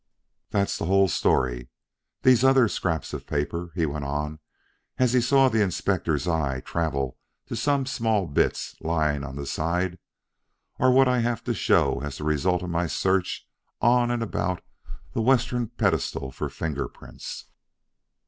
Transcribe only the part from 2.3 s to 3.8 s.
other scraps of paper,"